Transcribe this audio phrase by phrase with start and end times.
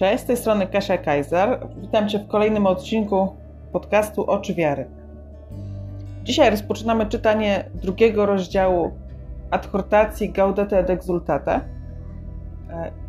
[0.00, 1.66] Cześć, z tej strony Kasia Kaiser.
[1.76, 3.36] Witam Cię w kolejnym odcinku
[3.72, 4.88] podcastu Oczy Wiary.
[6.24, 8.90] Dzisiaj rozpoczynamy czytanie drugiego rozdziału
[9.50, 11.60] adhortacji Gaudete et Exultate.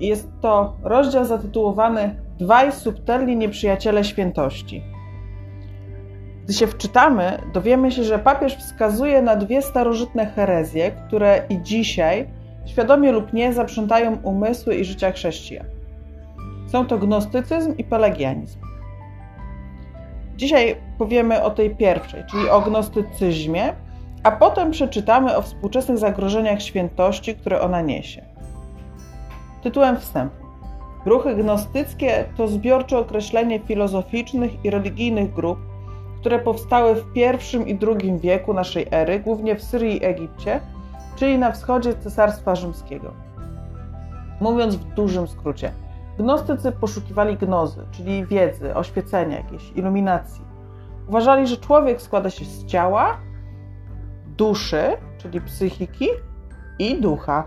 [0.00, 4.82] Jest to rozdział zatytułowany Dwaj subtelni nieprzyjaciele świętości.
[6.44, 12.28] Gdy się wczytamy, dowiemy się, że papież wskazuje na dwie starożytne herezje, które i dzisiaj,
[12.66, 15.77] świadomie lub nie, zaprzątają umysły i życia chrześcijan.
[16.68, 18.58] Są to gnostycyzm i pelagianizm.
[20.36, 23.72] Dzisiaj powiemy o tej pierwszej, czyli o gnostycyzmie,
[24.22, 28.24] a potem przeczytamy o współczesnych zagrożeniach świętości, które ona niesie.
[29.62, 30.36] Tytułem wstępu.
[31.06, 35.58] Ruchy gnostyckie to zbiorcze określenie filozoficznych i religijnych grup,
[36.20, 37.20] które powstały w I
[37.70, 40.60] i II wieku naszej ery, głównie w Syrii i Egipcie,
[41.16, 43.12] czyli na wschodzie Cesarstwa Rzymskiego.
[44.40, 45.72] Mówiąc w dużym skrócie,
[46.18, 50.44] gnostycy poszukiwali gnozy, czyli wiedzy, oświecenia, jakiejś iluminacji.
[51.08, 53.16] Uważali, że człowiek składa się z ciała,
[54.36, 54.82] duszy,
[55.18, 56.08] czyli psychiki
[56.78, 57.44] i ducha.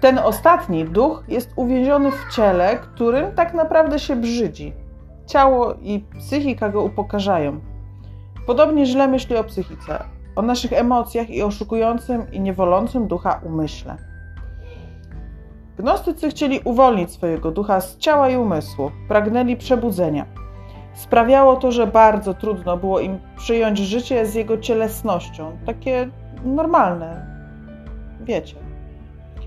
[0.00, 4.74] Ten ostatni duch jest uwięziony w ciele, którym tak naprawdę się brzydzi.
[5.26, 7.60] Ciało i psychika go upokarzają.
[8.46, 10.04] Podobnie źle myśli o psychice,
[10.36, 14.11] o naszych emocjach i oszukującym i niewolącym ducha umyśle.
[15.78, 20.26] Gnostycy chcieli uwolnić swojego ducha z ciała i umysłu, pragnęli przebudzenia.
[20.94, 26.08] Sprawiało to, że bardzo trudno było im przyjąć życie z jego cielesnością, takie
[26.44, 27.26] normalne,
[28.20, 28.56] wiecie.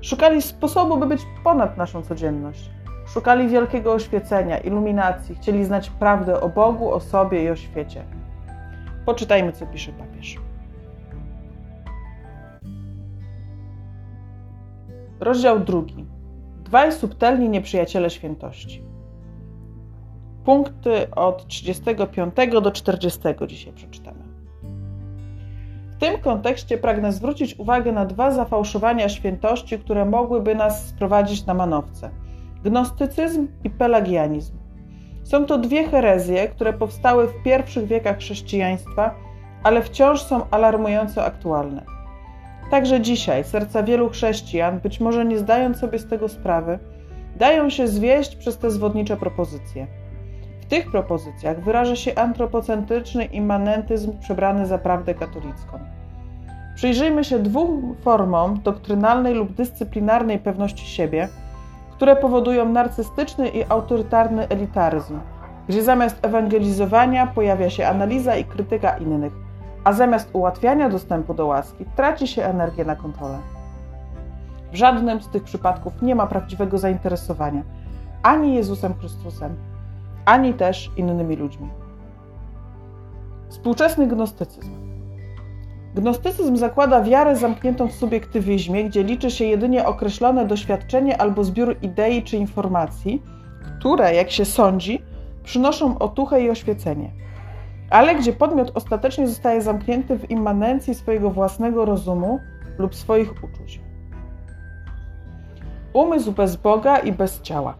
[0.00, 2.70] Szukali sposobu, by być ponad naszą codzienność.
[3.06, 8.04] Szukali wielkiego oświecenia, iluminacji, chcieli znać prawdę o Bogu, o sobie i o świecie.
[9.06, 10.36] Poczytajmy, co pisze papież.
[15.20, 16.11] Rozdział drugi.
[16.72, 18.84] Dwaj subtelni nieprzyjaciele świętości.
[20.44, 24.18] Punkty od 35 do 40 dzisiaj przeczytamy.
[25.90, 31.54] W tym kontekście pragnę zwrócić uwagę na dwa zafałszowania świętości, które mogłyby nas sprowadzić na
[31.54, 32.10] manowce:
[32.64, 34.58] gnostycyzm i pelagianizm.
[35.24, 39.14] Są to dwie herezje, które powstały w pierwszych wiekach chrześcijaństwa,
[39.62, 42.01] ale wciąż są alarmująco aktualne.
[42.72, 46.78] Także dzisiaj serca wielu chrześcijan, być może nie zdając sobie z tego sprawy,
[47.36, 49.86] dają się zwieść przez te zwodnicze propozycje.
[50.60, 55.78] W tych propozycjach wyraża się antropocentryczny immanentyzm przebrany za prawdę katolicką.
[56.74, 61.28] Przyjrzyjmy się dwóm formom doktrynalnej lub dyscyplinarnej pewności siebie,
[61.96, 65.20] które powodują narcystyczny i autorytarny elitaryzm,
[65.68, 69.41] gdzie zamiast ewangelizowania pojawia się analiza i krytyka innych
[69.84, 73.38] a zamiast ułatwiania dostępu do łaski, traci się energię na kontrolę.
[74.72, 77.62] W żadnym z tych przypadków nie ma prawdziwego zainteresowania
[78.22, 79.56] ani Jezusem Chrystusem,
[80.24, 81.68] ani też innymi ludźmi.
[83.48, 84.70] Współczesny gnostycyzm.
[85.94, 92.22] Gnostycyzm zakłada wiarę zamkniętą w subiektywizmie, gdzie liczy się jedynie określone doświadczenie albo zbiór idei
[92.22, 93.22] czy informacji,
[93.78, 95.02] które, jak się sądzi,
[95.44, 97.10] przynoszą otuchę i oświecenie
[97.92, 102.40] ale gdzie podmiot ostatecznie zostaje zamknięty w immanencji swojego własnego rozumu
[102.78, 103.80] lub swoich uczuć.
[105.92, 107.74] Umysł bez Boga i bez ciała.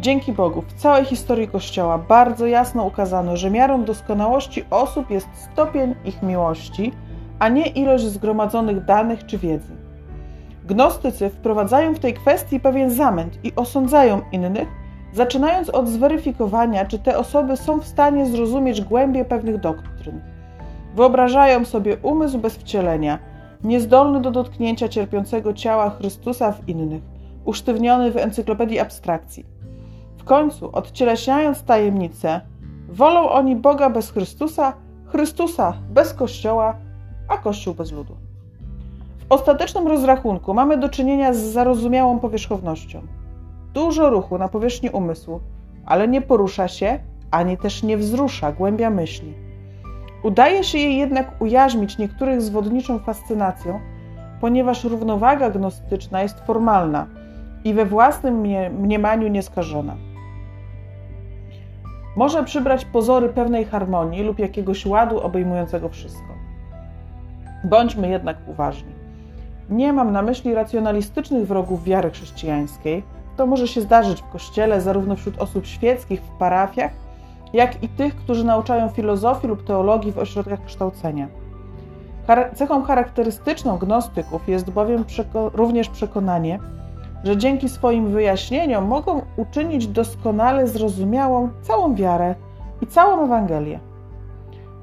[0.00, 5.94] Dzięki Bogu w całej historii Kościoła bardzo jasno ukazano, że miarą doskonałości osób jest stopień
[6.04, 6.92] ich miłości,
[7.38, 9.72] a nie ilość zgromadzonych danych czy wiedzy.
[10.64, 14.68] Gnostycy wprowadzają w tej kwestii pewien zamęt i osądzają innych
[15.12, 20.20] zaczynając od zweryfikowania, czy te osoby są w stanie zrozumieć głębie pewnych doktryn.
[20.96, 23.18] Wyobrażają sobie umysł bez wcielenia,
[23.64, 27.02] niezdolny do dotknięcia cierpiącego ciała Chrystusa w innych,
[27.44, 29.46] usztywniony w encyklopedii abstrakcji.
[30.18, 32.40] W końcu, odcieleśniając tajemnicę,
[32.88, 34.72] wolą oni Boga bez Chrystusa,
[35.06, 36.74] Chrystusa bez Kościoła,
[37.28, 38.16] a Kościół bez ludu.
[39.18, 43.02] W ostatecznym rozrachunku mamy do czynienia z zarozumiałą powierzchownością
[43.74, 45.40] dużo ruchu na powierzchni umysłu,
[45.86, 46.98] ale nie porusza się
[47.30, 49.34] ani też nie wzrusza głębia myśli.
[50.22, 53.80] Udaje się jej jednak ujarzmić niektórych zwodniczą fascynacją,
[54.40, 57.06] ponieważ równowaga gnostyczna jest formalna
[57.64, 58.40] i we własnym
[58.80, 59.96] mniemaniu nieskażona.
[62.16, 66.34] Może przybrać pozory pewnej harmonii lub jakiegoś ładu obejmującego wszystko.
[67.64, 68.92] Bądźmy jednak uważni.
[69.70, 73.02] Nie mam na myśli racjonalistycznych wrogów wiary chrześcijańskiej,
[73.40, 76.90] to może się zdarzyć w kościele, zarówno wśród osób świeckich w parafiach,
[77.52, 81.28] jak i tych, którzy nauczają filozofii lub teologii w ośrodkach kształcenia.
[82.54, 86.58] Cechą charakterystyczną gnostyków jest bowiem przeko również przekonanie,
[87.24, 92.34] że dzięki swoim wyjaśnieniom mogą uczynić doskonale zrozumiałą całą wiarę
[92.82, 93.80] i całą Ewangelię.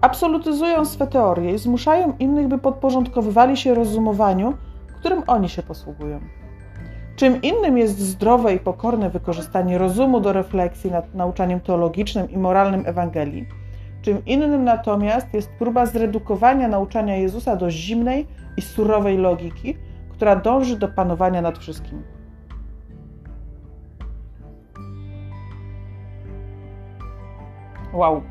[0.00, 4.54] Absolutyzują swe teorie i zmuszają innych, by podporządkowywali się rozumowaniu,
[5.00, 6.20] którym oni się posługują.
[7.16, 12.82] Czym innym jest zdrowe i pokorne wykorzystanie rozumu do refleksji nad nauczaniem teologicznym i moralnym
[12.86, 13.46] Ewangelii,
[14.02, 18.26] czym innym natomiast jest próba zredukowania nauczania Jezusa do zimnej
[18.56, 19.76] i surowej logiki,
[20.10, 22.02] która dąży do panowania nad wszystkim.
[27.92, 28.22] Wow.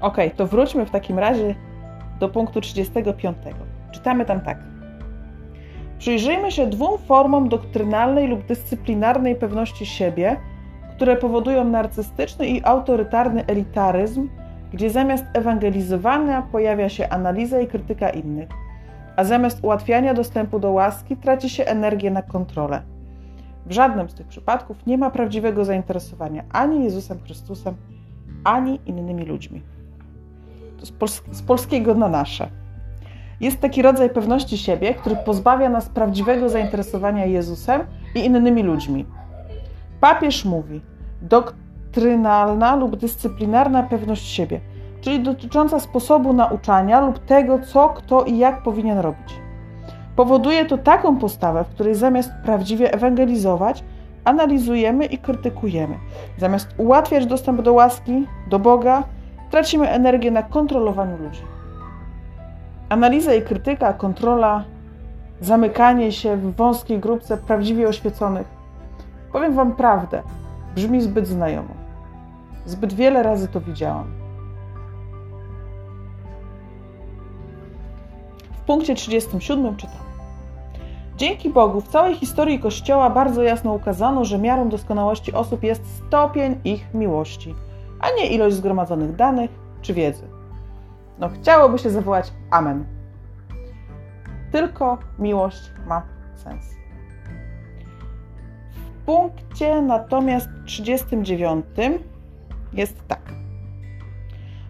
[0.00, 1.54] Ok, to wróćmy w takim razie
[2.20, 3.36] do punktu 35.
[3.92, 4.75] Czytamy tam tak.
[5.98, 10.36] Przyjrzyjmy się dwóm formom doktrynalnej lub dyscyplinarnej pewności siebie,
[10.96, 14.28] które powodują narcystyczny i autorytarny elitaryzm,
[14.72, 18.48] gdzie zamiast ewangelizowania pojawia się analiza i krytyka innych,
[19.16, 22.82] a zamiast ułatwiania dostępu do łaski traci się energię na kontrolę.
[23.66, 27.74] W żadnym z tych przypadków nie ma prawdziwego zainteresowania ani Jezusem Chrystusem,
[28.44, 29.62] ani innymi ludźmi.
[30.80, 32.48] To z, pols z polskiego na nasze.
[33.40, 37.80] Jest taki rodzaj pewności siebie, który pozbawia nas prawdziwego zainteresowania Jezusem
[38.14, 39.06] i innymi ludźmi.
[40.00, 40.80] Papież mówi:
[41.22, 44.60] doktrynalna lub dyscyplinarna pewność siebie,
[45.00, 49.40] czyli dotycząca sposobu nauczania lub tego, co, kto i jak powinien robić.
[50.16, 53.84] Powoduje to taką postawę, w której zamiast prawdziwie ewangelizować,
[54.24, 55.94] analizujemy i krytykujemy.
[56.38, 59.02] Zamiast ułatwiać dostęp do łaski, do Boga,
[59.50, 61.55] tracimy energię na kontrolowaniu ludzi.
[62.88, 64.64] Analiza i krytyka, kontrola,
[65.40, 68.46] zamykanie się w wąskiej grupce prawdziwie oświeconych.
[69.32, 70.22] Powiem Wam prawdę,
[70.74, 71.74] brzmi zbyt znajomo.
[72.66, 74.06] Zbyt wiele razy to widziałam.
[78.52, 80.06] W punkcie 37 czytam.
[81.16, 86.60] Dzięki Bogu w całej historii Kościoła bardzo jasno ukazano, że miarą doskonałości osób jest stopień
[86.64, 87.54] ich miłości,
[88.00, 89.50] a nie ilość zgromadzonych danych
[89.82, 90.35] czy wiedzy.
[91.18, 92.84] No, chciałoby się zawołać Amen.
[94.52, 96.02] Tylko miłość ma
[96.34, 96.64] sens.
[98.74, 101.66] W punkcie natomiast 39
[102.72, 103.20] jest tak.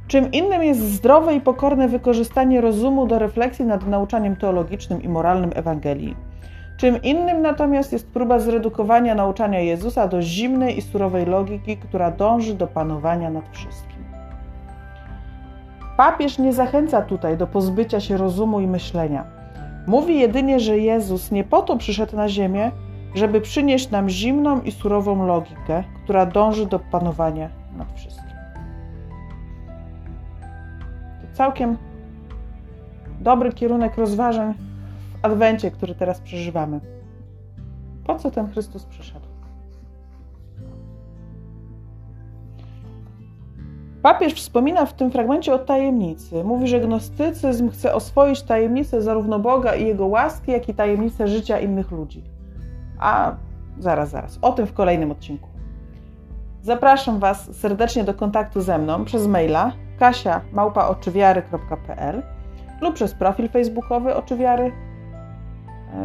[0.08, 5.50] Czym innym jest zdrowe i pokorne wykorzystanie rozumu do refleksji nad nauczaniem teologicznym i moralnym
[5.54, 6.16] Ewangelii.
[6.76, 12.54] Czym innym natomiast jest próba zredukowania nauczania Jezusa do zimnej i surowej logiki, która dąży
[12.54, 13.85] do panowania nad wszystkim.
[15.96, 19.24] Papież nie zachęca tutaj do pozbycia się rozumu i myślenia.
[19.86, 22.70] Mówi jedynie, że Jezus nie po to przyszedł na ziemię,
[23.14, 28.36] żeby przynieść nam zimną i surową logikę, która dąży do panowania nad wszystkim.
[31.20, 31.76] To całkiem
[33.20, 34.54] dobry kierunek rozważań
[35.22, 36.80] w adwencie, który teraz przeżywamy.
[38.06, 39.35] Po co ten Chrystus przyszedł?
[44.06, 46.44] Papież wspomina w tym fragmencie o tajemnicy.
[46.44, 51.60] Mówi, że gnostycyzm chce oswoić tajemnicę zarówno Boga i Jego łaski, jak i tajemnicę życia
[51.60, 52.22] innych ludzi.
[52.98, 53.32] A
[53.78, 55.48] zaraz, zaraz, o tym w kolejnym odcinku.
[56.62, 62.22] Zapraszam Was serdecznie do kontaktu ze mną przez maila kasia.małpaoczywiary.pl
[62.80, 64.72] lub przez profil facebookowy Oczywiary.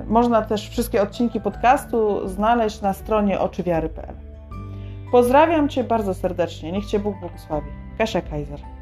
[0.08, 4.16] Można też wszystkie odcinki podcastu znaleźć na stronie oczywiary.pl.
[5.12, 6.72] Pozdrawiam Cię bardzo serdecznie.
[6.72, 7.91] Niech Cię Bóg błogosławi.
[8.02, 8.81] Kasia Kaiser.